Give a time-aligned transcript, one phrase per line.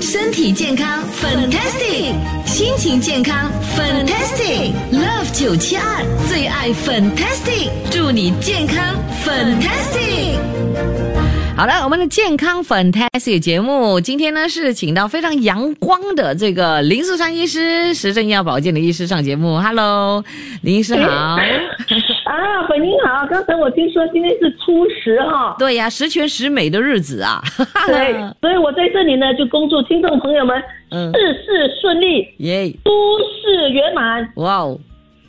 [0.00, 2.14] 身体健康，fantastic；
[2.46, 4.72] 心情健康，fantastic。
[4.92, 10.38] Love 九七二最爱 fantastic，祝你健康 fantastic。
[11.56, 19.60] 好了，我们的健康 fantastic 节目今天呢是请到非常阳光的这个林素川医师，时政医药保健的医师上节目。
[19.60, 20.24] Hello，
[20.62, 21.36] 林医师好。
[22.28, 25.56] 啊，本您好，刚才我听说今天是初十哈。
[25.58, 27.40] 对呀，十全十美的日子啊。
[27.86, 32.90] 对， 所以我在这里呢就恭祝听众朋友们事事顺利，耶，诸
[33.40, 34.30] 事圆满。
[34.36, 34.78] 哇哦。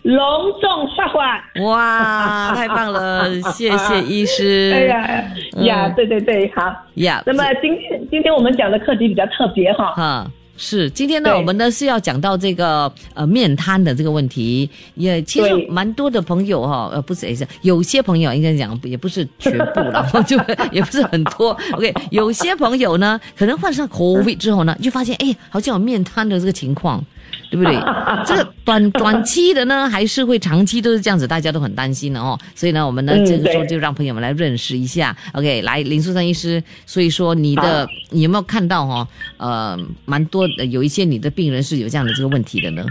[0.02, 0.18] 隆
[0.62, 3.30] 重发款哇，太棒了！
[3.52, 4.72] 谢谢医师。
[4.74, 5.24] 哎呀
[5.62, 7.22] 呀，对对对，好呀。
[7.26, 10.26] 那么今天今天我们讲的课题比较特别哈。
[10.60, 14.70] 哈，是今天呢，我们呢是要讲到这个呃面瘫的这个问题。
[14.96, 20.38] 也其实蛮多的朋友哈，呃不是也是有些朋友应该讲也不是全部了， 就
[20.72, 21.58] 也不是很多。
[21.74, 27.04] OK，有些朋友呢可能患上 COVID 之后呢，就发现哎，好像有面瘫的这个情况。
[27.50, 27.74] 对不对？
[28.26, 32.38] 这个短短期的呢，还是会长期都是这样子，大家都很担心的哦。
[32.54, 35.16] 所以呢，我们呢这个时候就让朋友们来认识一下。
[35.34, 39.08] OK，来林素珊医师，所以说你的你有没有看到哈？
[39.38, 42.86] 呃，蛮多的，有一些你的病人是有这样的这个问题的呢。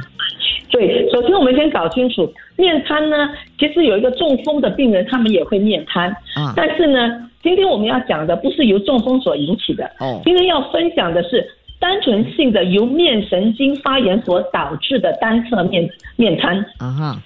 [0.70, 3.17] 对，首先我们先搞清楚面瘫呢，
[3.58, 6.52] 其实有一个中风的病人，他们也会面瘫啊。
[6.56, 11.48] 但是呢，今天我们要讲的不是由中风所引起的哦，今天要分享的是。
[11.78, 16.58] 单纯性的由面神经发炎所导致的单侧面面瘫。
[16.78, 17.22] 啊哈，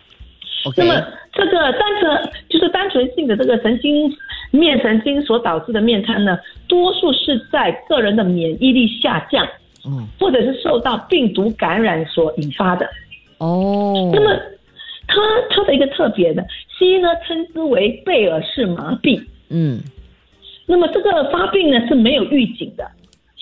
[0.77, 4.15] 那么这个单侧就是单纯性的这个神经
[4.51, 9.47] 面神经所导致的面瘫呢，多数是在个人的免疫力下降，
[9.87, 12.87] 嗯，或者是受到病毒感染所引发的。
[13.39, 14.11] 哦。
[14.13, 14.39] 那么
[15.09, 15.17] 它
[15.51, 16.45] 它的一个特别的，
[16.79, 19.81] 西医呢称之为贝尔氏麻痹，嗯，
[20.67, 22.87] 那么这个发病呢是没有预警的。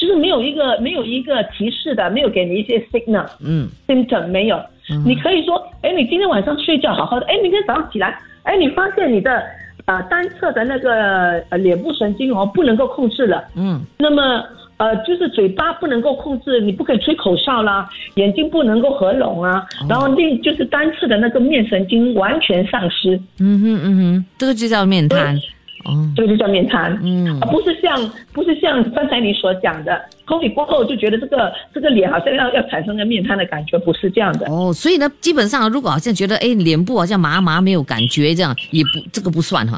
[0.00, 4.58] 就是没有一个没有一个提示的，没有给你一些 signal，嗯，symptom 没有，
[5.04, 9.42] 你可以说，哎，你今天晚上睡觉好好的，哎，明天早上起来，哎，你发现你的
[9.84, 14.42] 呃单侧的那个呃脸部神经哦不能够控制了，嗯，那么
[14.78, 25.38] 呃就是嘴巴不能够控制，你不可以吹口哨啦，眼睛不能够合拢啊，然后另就是单侧的那个面神经完全丧失，嗯哼嗯哼，这个就叫面瘫。
[25.84, 27.98] 哦，这个就叫面瘫，嗯，而不是像
[28.32, 34.46] 不是像刚才你所讲的，COVID 过后就觉得这个这个脸好像要要产生个面瘫的感觉，不是这样的。
[34.50, 39.76] 哦，所以呢，基本上如果好像觉得哎脸部好像麻麻没有感觉这样，也不这个不算哈。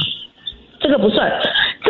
[0.81, 1.31] 这个不算，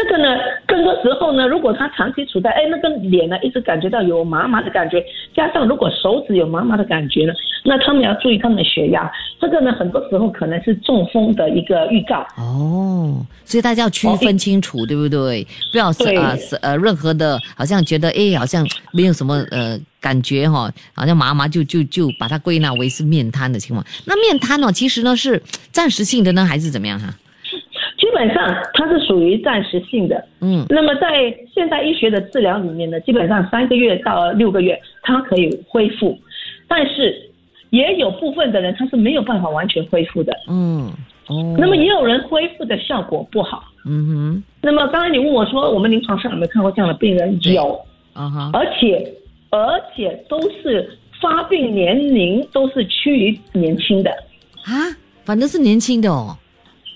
[0.03, 0.37] 这个呢，
[0.67, 5.05] 更多时候呢，如果他长期处在哎那个脸呢一直感觉到有麻麻的感觉，
[5.35, 7.33] 加上如果手指有麻麻的感觉呢，
[7.65, 12.27] 那他们要注意他们的血压，这个呢很多时候可能是中风的一个预告。
[12.37, 15.47] 哦，所以大家要区分清楚，对不对？
[15.71, 23.87] 不要是呃是呃任何的，好像觉得哎好像没有什么呃感觉哈，好像麻麻就就就把它归纳为是面瘫的情况。
[24.07, 25.41] 那面瘫呢，其实呢是
[25.71, 27.09] 暂时性的呢，还是怎么样哈？
[27.09, 27.22] 基
[28.15, 36.19] 本上它是属于暂时性的，嗯，那么在现代医学的治疗里面呢，基本上三个月到六个月它可以恢复，
[36.67, 37.31] 但是
[37.71, 40.93] 也有部分的人他是没有办法完全恢复的，嗯，
[41.29, 47.41] 哦，那么也有人恢复的效果不好，嗯哼，那么刚才你问我说我们临床上有没有看过这样的病人？
[47.43, 47.81] 有，
[48.13, 49.11] 啊哈，而且
[49.51, 54.11] 而且都是发病年龄都是趋于年轻的，
[54.65, 54.73] 啊，
[55.25, 56.37] 反正是年轻的哦。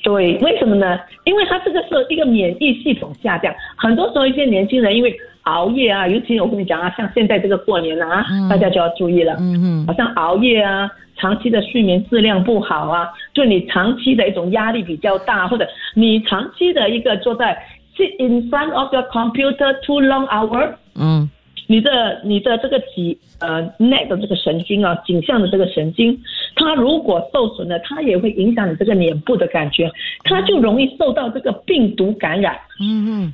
[0.07, 1.01] 对，为什么呢？
[1.25, 5.13] 因为他这个是一个免疫系统下降，很多时候一些年轻人因为
[5.43, 17.61] 熬夜啊，尤其我跟你讲啊，像现在这个过年啊，大家就要注意了，嗯嗯，好像熬夜啊，长期的睡眠质量不好啊，就你长期的一种压力比较大，或者你长期的一个坐在
[17.97, 21.29] sit in front of your computer too long hour，嗯。
[21.69, 26.17] 你的你的这个脊呃 neck 的这个神经啊，颈项的这个神经，
[26.55, 29.91] 它如果受损了，它也会影响你这个脸部的感觉，
[30.23, 33.33] 它就容易受到这个病毒感染，嗯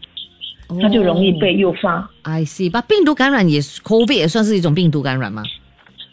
[0.70, 2.08] 嗯，它就容易被诱发。
[2.22, 5.42] I see，把病毒感染也 COVID 也算是一种病毒感染吗？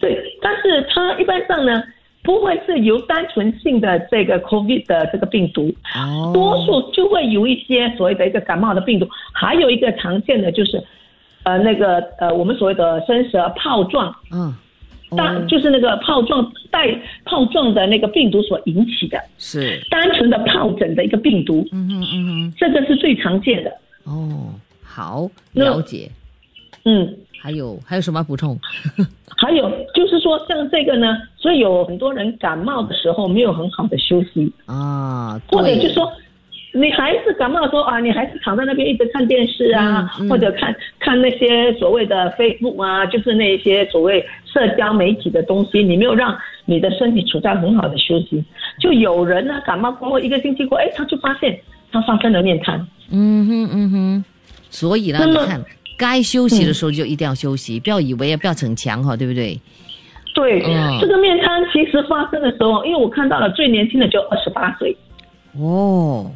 [0.01, 1.81] 对，但是它一般上呢，
[2.21, 10.83] 不会是由单纯性的这个 COVID 的这个病毒，哦，多数就会有一些所谓的一个感冒的病毒，还有一个常见的就是。
[11.49, 14.53] 呃，那个呃，我们所谓的生蛇泡状，嗯，
[15.17, 16.87] 单就是那个泡状带
[17.25, 23.71] 泡状的那个病毒所引起的，是单纯的疱疹的一个病毒，嗯嗯嗯嗯，这个是最常见的。
[24.03, 24.53] 哦，
[24.83, 26.11] 好了解。
[26.85, 28.55] 嗯，还有还有什么补充？
[29.35, 36.11] 还有就是说，像这个呢，所以有很多人感冒的时候没有很好的休息啊，或者就说。
[36.71, 48.43] 你还是感冒说啊，你还是躺在那边一直看电视啊，或者看看那些所谓的 Facebook 啊，就是那些所谓社交媒体的东西，你没有让你的身体处在很好的休息。
[48.79, 51.59] 就有人呢，感冒过后一个星期过，哎，他就发现
[51.91, 52.87] 他发生了面瘫。
[53.09, 54.23] 嗯哼嗯哼，
[54.69, 55.59] 所以呢，你看
[55.97, 59.59] 该休息的时候就一定要休息，不要以为不要逞强哈，对不对？
[60.35, 60.61] 对，
[61.01, 64.95] 这个面瘫其实发生的时候，因为我看到了最年轻的就二十八岁。
[65.59, 66.31] 哦。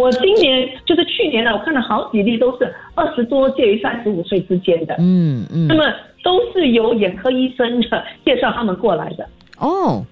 [0.00, 4.94] 我今年就是去年呢，我看了好几例，都是二十多，介于三十五岁之间的。
[4.98, 5.66] 嗯嗯。
[5.68, 5.84] 那么
[6.22, 9.28] 都是由眼科医生的介绍他们过来的。
[9.58, 10.04] 哦。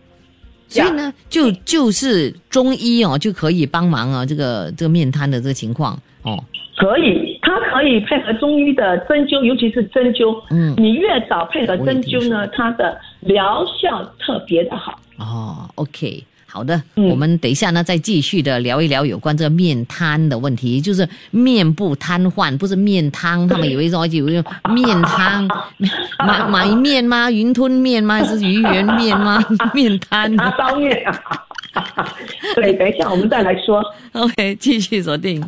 [0.69, 6.43] 所以呢，就就是中医哦，就可以帮忙啊，这个这个面瘫的这个情况哦。
[6.76, 10.40] 可以，它可以配合中医的针灸，尤其是针灸。
[10.50, 10.75] 嗯。
[10.78, 14.99] 你越早配合针灸呢，它的疗效特别的好。
[15.19, 16.25] 哦，OK。
[16.52, 25.49] 好的，我们等一下呢，再继续的聊一聊有关这个面瘫的问题，就是面部瘫痪，不是面瘫，他们以为说有面瘫，
[26.20, 27.31] 买买面吗？
[27.31, 28.16] 云吞面吗？
[28.16, 29.43] 还是鱼圆面吗？
[29.72, 31.46] 面瘫，叉 烧面啊！
[32.55, 33.83] 对，等一下我们再来说。
[34.13, 35.43] OK，继续锁定，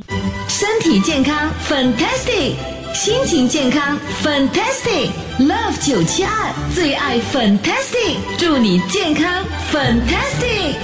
[0.48, 2.54] 身体健康，Fantastic。
[2.94, 10.76] 心情健康，Fantastic，Love 九七二最爱 Fantastic，祝你健康 Fantastic。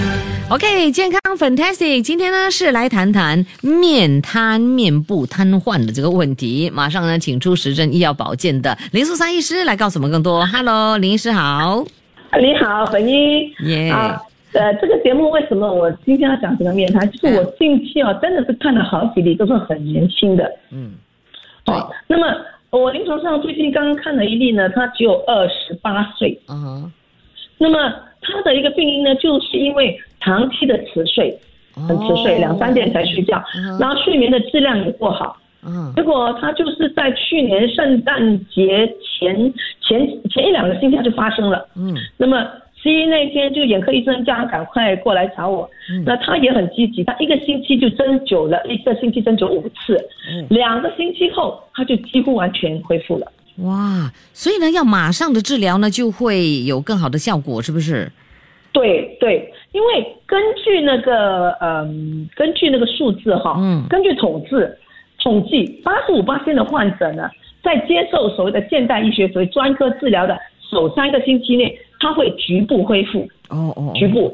[0.49, 6.69] OK，健康 Fantastic，今天呢是来谈谈面瘫、面部瘫痪的这个问题。
[6.69, 10.45] 马上呢，请出时政医药保健的林素珊医师来告诉我们更多。
[10.45, 11.85] Hello，林医师好。
[12.37, 13.53] 你好，本医。
[13.61, 13.89] 耶。
[13.89, 14.21] 啊，
[14.53, 17.09] 呃，这个节目为什么我今天要讲这个面瘫？
[17.09, 20.51] 就是我近期啊，真的是看了好几例，都是很年轻的。
[20.71, 20.91] 嗯。
[21.65, 22.35] 好，那么
[22.69, 26.37] 我临床上最近刚刚看了一例呢，他只有二十八岁。
[26.49, 26.91] 嗯，
[27.57, 27.77] 那么
[28.21, 31.39] 他的一个病因呢，就是因为长期的迟睡，
[31.87, 33.41] 很迟睡，两三点才睡觉，
[33.79, 35.37] 然后睡眠的质量也不好。
[35.63, 41.65] 嗯，结果他就是在去年圣诞节前前前一两个星期他就发生了。
[41.77, 42.45] 嗯，那么。
[42.81, 45.69] 西医那天就眼科医生叫他赶快过来找我，
[46.03, 49.97] 那他也很积极，他一个星期就针灸了一个星期针灸五次，
[50.49, 53.31] 两个星期后他就几乎完全恢复了。
[53.57, 58.11] 哇，所以呢，要马上的治疗呢，就会有更好的效果，是不是？
[58.71, 64.75] 对对，因为根据那个嗯，根据那个数字哈，嗯，根据统治
[65.21, 67.29] 统计，八十五八线的患者呢，
[67.61, 70.35] 在接受所谓的现代医学所谓专科治疗的
[70.71, 71.77] 首三个星期内。
[72.01, 74.33] 它会局部恢复哦哦，局部。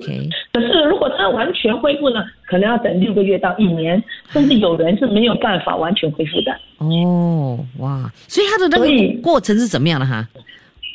[0.54, 6.52] 可是如果它完全恢复呢，可能要等六个月到一年，甚至有人是没有办法完全恢复的。
[6.78, 10.26] 哦哇，所以它的那个过程是怎么样的哈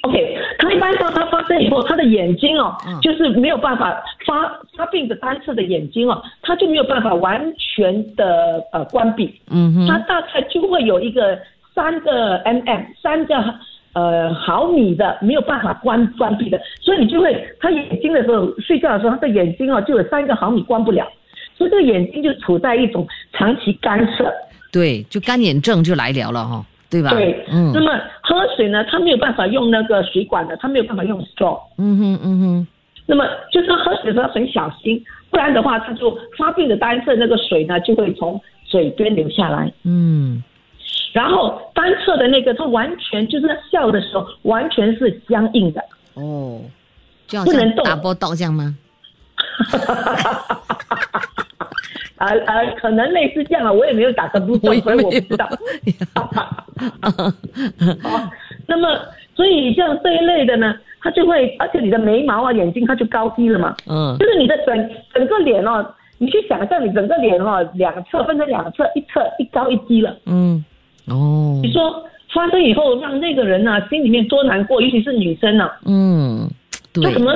[0.00, 9.38] ？OK，它一般到它发生以后，它的眼睛哦，就是没有办法发发病的单侧的眼睛哦，它就没有办法完全的呃关闭。
[9.50, 11.38] 嗯哼，它大概就会有一个
[11.74, 13.34] 三个 mm 三个。
[13.94, 21.06] 呃，毫米的没有办法关关闭的，所以你就会他眼睛的时候睡觉的时候，他的眼睛哦就有三个毫米关不了，
[21.56, 24.32] 所以这个眼睛就处在一种长期干涉。
[24.72, 27.10] 对，就干眼症就来了了哈，对吧？
[27.10, 27.70] 对，嗯。
[27.74, 27.92] 那么
[28.22, 31.60] 喝水呢，他没有办法用那个水管的，他没有办法用 straw。
[31.76, 32.66] 嗯哼嗯哼。
[33.04, 39.70] 那么就是喝水的时候很小心，不然的话，他就发病的单侧那个水呢就会从嘴边流下来。
[39.84, 40.42] 嗯。
[41.12, 45.84] 然后单侧的那个，它完全就是在笑的时候，完全是僵硬的。
[46.14, 46.60] 哦，
[47.44, 48.74] 不能动，打波倒这样吗？
[52.16, 55.48] 啊 啊，可能类似这样啊，我也没有打成不动，所以我不知道。
[56.14, 56.24] 好，
[58.66, 58.98] 那么
[59.34, 63.76] 所以像这一类的呢，它就会，而且你的眉毛啊、眼睛，它就高低了嘛。
[63.86, 70.16] 嗯，就是你的整整个脸哦，你去想象你整个脸哦，两侧分成两侧，一侧一高一低了。
[70.24, 70.64] 嗯。
[71.06, 75.68] 哦，你说发生以后让那个人呢心里面多难过，尤其是女生呢。
[75.84, 76.48] 嗯，
[76.92, 77.04] 对。
[77.04, 77.32] 他怎么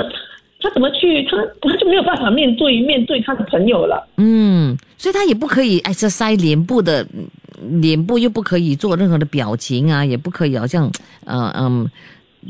[0.60, 4.08] 他怎么去他他就没有办法面对面对他的朋友了。
[4.16, 7.06] 嗯，所以他也不可以 exercise 脸部的
[7.80, 10.90] 脸部又不可以做任何的表情啊，也不可以好像
[11.26, 11.86] 呃嗯，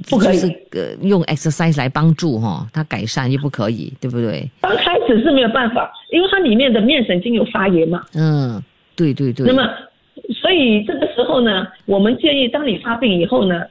[0.08, 0.38] 不可以
[0.70, 4.49] 呃用 exercise 来帮助哈他改善又不可以，对不对？
[4.61, 8.04] 刚开始是没有办法，因为它里面的面神经有发炎嘛。
[8.14, 8.62] 嗯，
[8.94, 9.44] 对对对。
[9.46, 9.68] 那么。
[10.40, 13.62] 所以这个时候呢，我们建议，当你发病以后呢，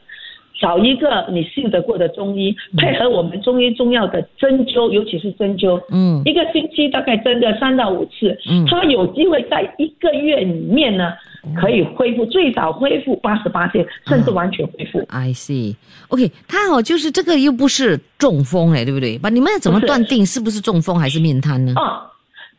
[0.60, 11.12] 找一个你信得过的中医，配合我们中医中药的针灸，尤其是针灸，嗯，一个星期大概针个三到五次，嗯，他有机会在一个月里面呢，
[11.60, 15.04] 可以恢复，最早恢复八十八天，甚至完全恢复。
[15.10, 15.76] I see.
[16.08, 19.18] OK，他哦，就是这个又不是中风哎，对不对？
[19.18, 21.74] 把你们要怎么断定是不是中风还是面瘫呢？
[21.76, 22.12] 啊。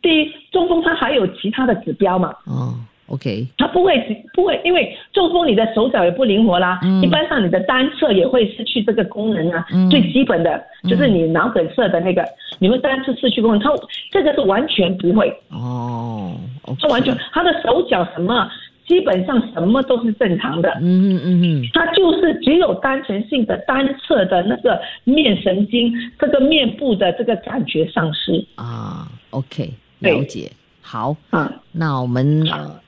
[0.03, 2.29] 第一，中风它还有其他的指标嘛？
[2.45, 2.75] 哦
[3.09, 3.97] ，OK，它不会
[4.35, 9.65] 不会，因为中风你的手脚也不灵活啦，一般上你的单侧也会失去这个功能啊。
[9.91, 12.25] 最基本的就是你脑梗塞的那个，
[12.59, 13.71] 你会单侧失去功能，它
[14.11, 15.29] 这个是完全不会。
[15.51, 16.37] 哦，
[16.81, 18.49] 它完全，他的手脚什么？
[18.87, 29.09] 基本上什么都是正常的，嗯嗯嗯，它就是只有单纯性的单侧的那个面神经，这个面部的这个感觉丧失啊。
[29.31, 32.81] OK，了解，好，啊，那我们呃，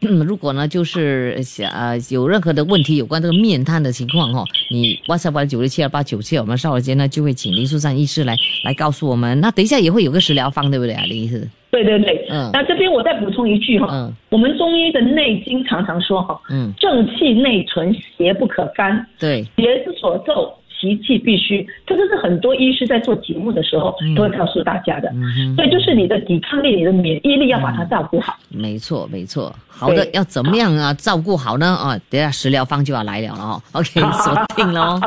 [0.00, 9.40] 如果呢就是想呃有任何的问题有关这个面瘫的情况哈，你 WhatsApp 九六七二八九七，我们稍后间呢就会请林淑珊医师来来告诉我们。
[9.40, 11.48] 那等一下也会有个食疗方，对不对啊，林医师？
[11.70, 20.56] 对对对，嗯，那这边我再补充一句哈，嗯，我们中医的内经常常说哈，嗯，正气内存，邪不可干，对，邪之所奏。
[20.80, 25.10] 脾气必须，这个是很多医师在做节目的时候都会告诉大家的。
[25.56, 28.36] 所以就是你的抵抗力、你的免疫力要把它照顾好。
[28.48, 29.54] 没错，没错。
[29.68, 30.92] 好的，要怎么样啊？
[30.94, 31.66] 照顾好呢？
[31.66, 33.62] 啊，等下食疗方就要来了了哦。
[33.72, 35.00] OK， 锁定喽。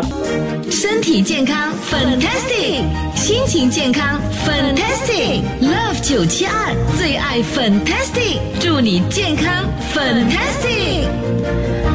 [0.70, 2.84] 身体健康，Fantastic；
[3.16, 5.42] 心情健康，Fantastic。
[5.62, 11.28] Love 九七二最爱 Fantastic，祝你健康，Fantastic。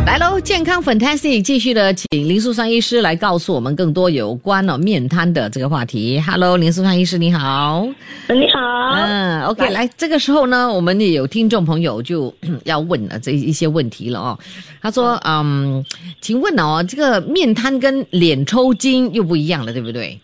[0.06, 6.20] 来喽，健康 fantastic，继续的，请林素珊医师来告诉我们更多有关了面瘫的这个话题。
[6.20, 7.88] Hello，林素珊医师，你好。
[8.28, 8.60] 你好。
[8.92, 12.32] 嗯，OK，来，这个时候呢，我们也有听众朋友就
[12.64, 14.38] 要问了这一些问题了哦。
[14.82, 15.82] 他说，嗯，
[16.20, 20.20] 请问哦，这个面瘫跟脸抽筋又不一样了，对不对？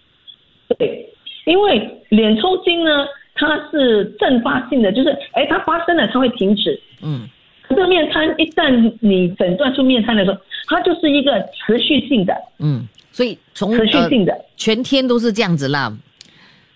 [0.79, 1.09] 对，
[1.47, 2.91] 因为脸抽筋呢，
[3.35, 6.79] 它是阵发性的，就是，哎，它发生了，它会停止。
[7.03, 7.27] 嗯。
[7.71, 10.37] 这个面瘫一旦你诊断出面瘫的时候，
[10.67, 15.97] 它就是一个持续性的，嗯，所以从持续性的全天都是这样子啦。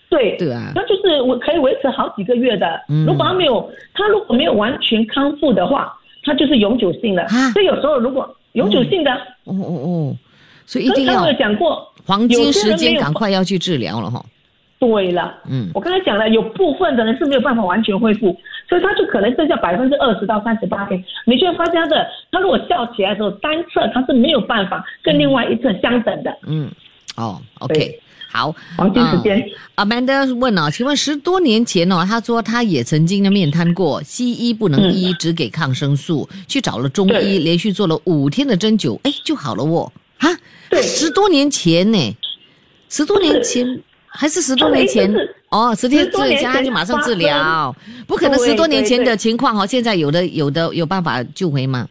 [0.08, 2.80] 对对啊，那就是我可以维持好几个月的。
[2.88, 7.26] 嗯如果他没有，他如果没有完全康复的话，他就是永久性的。
[7.52, 9.10] 所以有时候如果永久性的，
[9.44, 10.16] 哦哦哦，
[10.64, 14.24] 所以一定要讲过黄金时间，赶快要去治疗了哈。
[14.78, 18.36] 对了，嗯，我刚才讲了，有部分的人是没有办法完全恢复，
[18.68, 21.02] 所以他就可能剩下百分之二十到三十八天。
[21.24, 26.36] 你就会发现他的，他如果笑起来的时候，单侧他是没有办法跟另外一侧相等的。
[26.46, 26.70] 嗯，
[27.16, 27.98] 哦，OK，
[28.30, 29.42] 好，黄金时间。
[29.76, 39.90] Amanda 问哦，请问十多年前哦，他说他也曾经的面瘫过，西医不能医，只给抗生素，去找了中医，连续做了五天的针灸，哎，就好了哦。
[40.18, 40.28] 哈，
[40.68, 42.16] 对，十多年前呢，
[42.90, 43.80] 十多年前。
[44.16, 45.12] 还是十多年前
[45.50, 47.74] 哦，十天治家就马上治疗，
[48.06, 49.66] 不可能十多年前的情况哦。
[49.66, 51.88] 现在有的有的有办法救回吗？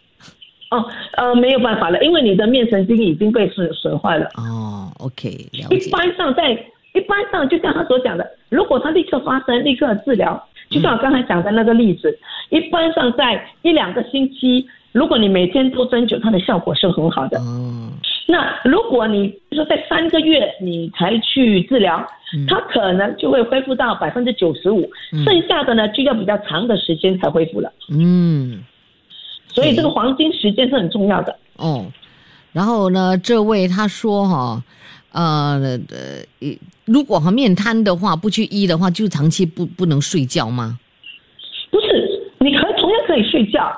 [0.72, 0.84] 哦，
[1.18, 4.26] 呃，没有办法了，因为你的面神经已经被损损坏了。
[4.38, 5.76] 哦，OK，了解。
[5.76, 6.52] 一般上在
[6.94, 12.18] 一般上，就像他所讲的，如果他立刻发生，立刻治疗，就像我刚才讲的那个例子，
[12.50, 17.38] 一般上在一两个星期，如果你每天都针灸，它的效果是很好的。
[17.40, 17.92] 嗯。
[18.26, 22.06] 那如果你说在三个月你才去治疗，
[22.48, 24.90] 它可能就会恢复到百分之九十五，
[25.26, 27.72] 剩下的呢就要比较长的时间才恢复了。
[27.90, 28.64] 嗯，
[29.50, 31.38] 所以这个黄金时间是很重要的。
[31.58, 31.86] 哦，
[32.54, 34.64] 然后呢，这位他说哈，
[35.12, 36.48] 呃呃，
[36.86, 40.80] 如果和面瘫的话不去医的话，就长期不不能睡觉吗？
[41.70, 43.70] 不是，你可同样可以睡觉，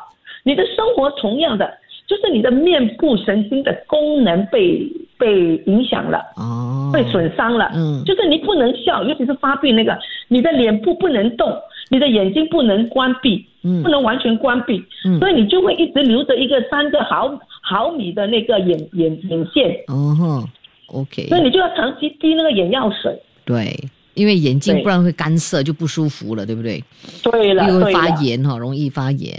[0.43, 1.67] 你的生活同样的。
[2.07, 4.85] 就是你的面部神经的功能被
[5.17, 9.97] 被影响了，哦，被损伤了，嗯，就是你不能笑，尤其是发病那个，
[10.27, 11.51] 你的脸部不能动，
[11.89, 20.47] 你的眼睛不能关闭，嗯，不能完全关闭，嗯，所以你就会一直留着一个三个毫毫米的那个眼眼眼线，哦哼
[20.87, 23.73] ，OK，所以你就要长期滴那个眼药水，对，
[24.13, 26.83] 因为眼睛不然会干涩就不舒服了，对不对？
[27.23, 29.33] 对了，又会发炎哈，容易发炎。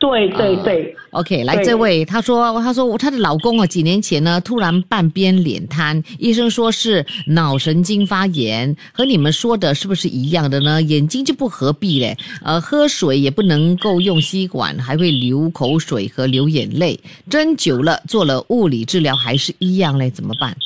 [0.00, 10.80] 对对对，OK，来这位，他说，他说他的老公啊，几年前呢，突然半边脸瘫，医生说是脑神经发炎，和你们说的是不是一样的呢？
[10.82, 20.56] 眼睛就不合闭嘞，呃，喝水也不能够用吸管，还会流口水和流眼泪，针灸了，做了物理治疗还是一样嘞，怎么办？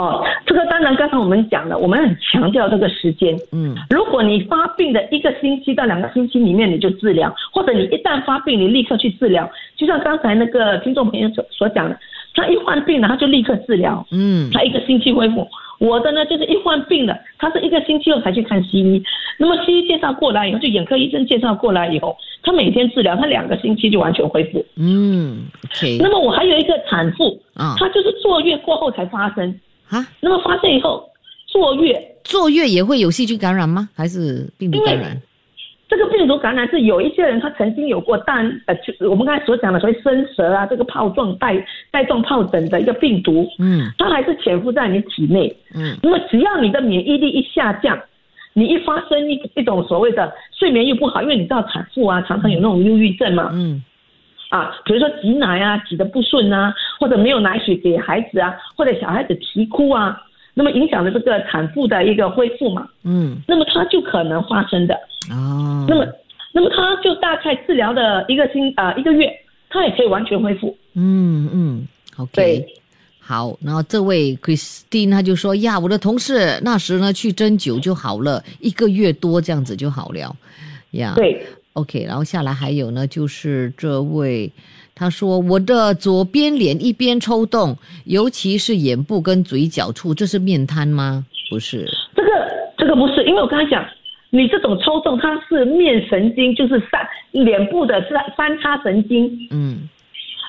[0.00, 3.36] 哦，这个当然，刚才我们讲了，我们很强调这个时间。
[3.52, 11.98] 嗯，如果你发病的一个星期到两个星期里面你就治疗，或者你一旦发病你立刻去治疗，就像刚才那个听众朋友所所讲的，
[12.34, 14.06] 他一患病了他就立刻治疗。
[14.10, 15.46] 嗯，他一个星期恢复。
[15.78, 19.02] 我的呢就是一患病了，他是一个星期后才去看西医。
[19.38, 24.64] 那么西医介绍过来以后，就眼科医生介绍过来以后，他每天治疗，他两个星期就完全恢复。
[24.76, 25.42] 嗯。
[25.98, 29.54] 那么我还有一个产妇，啊，她就是坐月过后才发生。
[29.90, 31.08] 啊，那么发现以后
[31.46, 32.00] 坐月。
[32.24, 33.88] 坐月也会有细菌感染吗？
[33.94, 35.20] 还是病毒感染？
[35.88, 47.98] 这个病毒感染是有一些人他曾经有过但呃，就我们刚才所讲的所谓生蛇啊，这个疱状带带状疱疹的一个病毒，嗯，它还是潜伏在你体内，嗯，那么只要你的免疫力一下降，
[48.52, 53.82] 你一发生一一种所谓的睡眠又不好，因为你知道产妇啊常常有那种忧郁症嘛，嗯，
[54.50, 60.20] 啊，比如说挤奶啊挤得不顺啊，或者没有奶水给孩子啊，或者小孩子啼哭啊。
[60.52, 62.86] 那么影响了这个产妇的一个恢复嘛？
[63.04, 64.94] 嗯，那么它就可能发生的
[65.30, 65.86] 哦。
[65.88, 66.04] 那么，
[66.52, 69.32] 那么它就大概治疗的一个星啊一个月，
[69.70, 70.76] 它也可以完全恢复。
[70.94, 71.88] 嗯嗯
[72.18, 72.66] ，OK，
[73.20, 73.56] 好。
[73.62, 80.36] 然后这位 Christine 他就说呀，我的同事那时呢去针灸就好了，一个月多这样子就好了
[80.90, 81.12] 呀。
[81.14, 82.04] 对，OK。
[82.04, 84.52] 然后下来还有呢，就是这位。
[85.00, 91.24] 他说：“我的左边脸一边抽动，尤其是眼部跟嘴角处，这是面瘫吗？
[91.48, 92.28] 不是，这个
[92.76, 93.82] 这个不是，因为我刚才讲，
[94.28, 99.88] 你这种抽动它是面神经，就是三脸部的三三叉神经，嗯，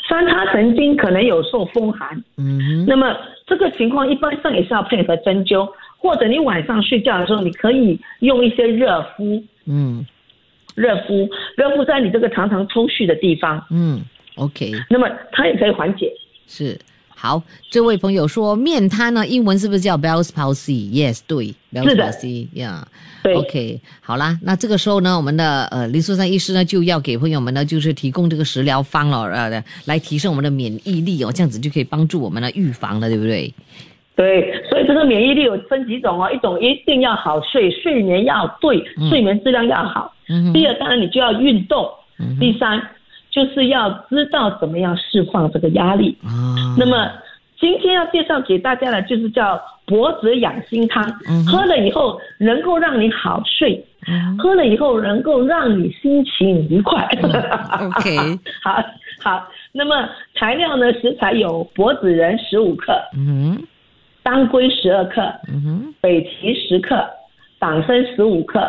[0.09, 3.15] 三叉神经可能有受风寒，嗯，那么
[3.47, 5.65] 这个情况一般上也是要配合针灸，
[5.97, 10.05] 或者你晚上睡觉的时候，你可以用一些热敷，嗯，
[10.75, 14.01] 热敷热敷在你这个常常抽搐的地方，嗯。”
[14.35, 16.11] OK，那么它也可以缓解。
[16.47, 16.79] 是
[17.15, 22.81] 好，这位朋友说面瘫呢，英文是不是叫 Bell's palsy？Yes，对，Bell's palsy，Yeah，
[23.21, 23.35] 对。
[23.35, 33.53] OK，好啦，那这个时候呢，我们的呃林素珊医师呢就要给朋友们呢就是提供这个食疗方了，呃，来提升我们的免疫力哦，这样子就可以帮助我们呢预防了，对不对？
[34.15, 40.11] 对，所以这个免疫力有分几种哦，一种一定要好睡，睡眠要对，睡眠质量要好。
[40.27, 40.51] 嗯。
[40.51, 41.87] 第二，当然你就要运动。
[42.17, 42.37] 嗯。
[42.39, 42.81] 第三。
[43.31, 46.75] 就是要知道怎么样释放这个压力啊。
[46.77, 47.09] 那么
[47.59, 51.03] 今天要介绍给大家的，就是叫脖子养心汤。
[51.47, 53.83] 喝了以后能够让你好睡，
[54.37, 57.07] 喝了以后能够让你心情愉快。
[57.79, 58.17] OK，
[58.63, 58.83] 好，
[59.21, 59.47] 好。
[59.71, 60.91] 那么材料呢？
[60.93, 63.57] 食材有柏子仁十五克，嗯，
[64.23, 67.07] 当归十二克，嗯哼，北芪十克，
[67.57, 68.59] 党参十五克，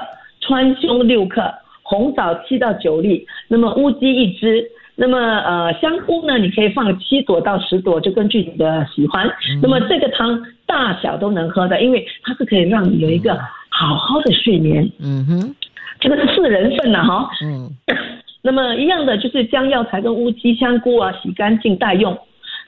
[0.41, 1.53] 川芎六克。
[1.93, 4.65] 红枣七到九粒，那么乌鸡一只，
[4.97, 6.39] 那么呃香菇呢？
[6.39, 9.31] 你可以放七朵到十朵，就根据你的喜欢。
[9.61, 14.91] 那么这个汤大小都能喝的，因为它是可以让你有一个好好的睡眠。
[15.01, 15.55] 嗯哼，
[16.01, 17.29] 这个是四人份的哈。
[17.45, 17.69] 嗯，
[18.41, 22.17] 那么一样的就是将药材跟乌鸡、香菇啊洗干净待用。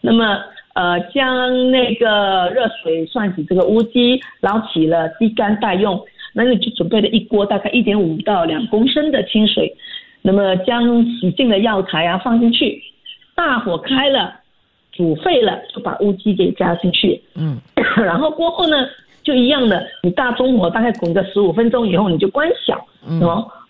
[0.02, 0.38] 那么
[0.74, 5.98] 呃将那个热水涮洗这个乌鸡，捞起了沥干待用。
[6.34, 9.74] 那你就准备了一锅大概一点五到两公升的清水，
[10.20, 12.82] 那么将洗净的药材啊放进去，
[13.34, 14.34] 大火开了，
[14.92, 17.56] 煮沸了就把乌鸡给加进去，嗯，
[18.04, 18.76] 然后过后呢
[19.22, 23.20] 就一样的，你大中火大概滚个十五分钟以后你就关小，嗯，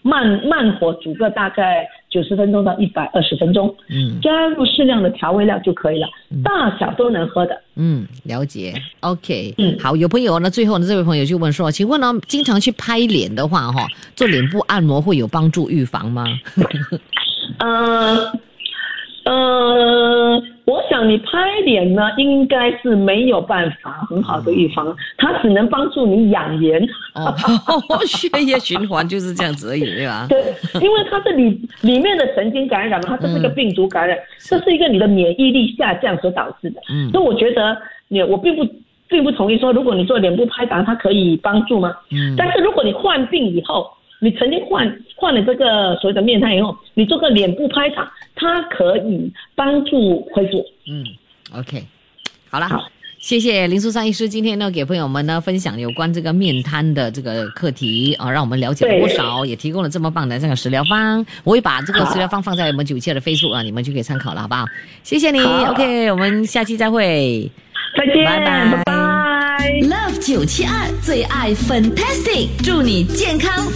[0.03, 1.87] 慢慢火煮个大概。
[2.14, 6.07] 九十分钟到一百二十分钟，嗯，加入适量的调味料就可以了，
[6.44, 7.61] 大小都能喝的。
[7.74, 8.72] 嗯，了解。
[9.00, 16.24] OK，嗯，好，有朋友呢，最后呢，这位朋友就问说，请问呢，经常去拍脸的话，哈，做脸部按摩会有帮助预防吗？
[17.59, 18.33] 呃。
[19.24, 19.33] 呃，
[20.37, 20.42] 我
[21.04, 26.80] 想你拍脸呢，应该是没有办法很好的预防，它只能帮助你养颜。
[27.14, 27.34] 哦，
[28.06, 30.26] 血液循环就是这样子而已，对吧？
[30.30, 30.42] 对，
[30.80, 31.50] 因为它是里
[31.82, 36.80] 里面的神经感染嘛，它这是一个病毒感染，这是一个你的免疫力下降所导致的。
[36.90, 37.76] 嗯，所以我觉得
[38.08, 38.66] 你我并不
[39.08, 41.92] 并不同意说，如果你做脸部拍打，它可以帮助吗？
[42.10, 43.86] 嗯，但是如果你患病以后。
[44.24, 50.64] 你曾经换换了这个所谓的面瘫以后，你做个脸部拍打，它可以帮助恢复。
[50.88, 51.04] 嗯
[51.54, 51.84] ，OK，
[52.48, 61.26] 好了，好，谢谢林淑珊医师今天呢给朋友们呢分享有关这个面瘫的这个课题啊，让我们了解了不少，也提供了这么棒的这个食疗方。
[61.44, 64.64] 我会把这个食疗方放在我们九七的 Facebook 啊，你们就可以参考了，好不好？
[65.02, 67.50] 谢谢你，OK，我们下期再会，
[67.94, 68.40] 再见，拜
[68.87, 69.04] 拜。
[69.82, 73.66] Love 九七二最爱 Fantastic，祝你健康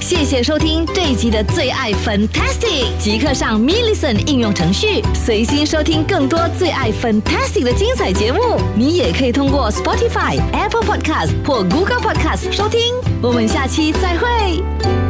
[0.00, 8.40] 谢谢收听这一集的最爱 Fantastic，即刻上 m i l l i c e n 应用程序，随心收听更多最爱 Fantastic 的精彩节目。
[8.76, 12.80] 你也可以通过 Spotify、Apple Podcast 或 Google Podcast 收听。
[13.22, 15.05] 我们下期再会。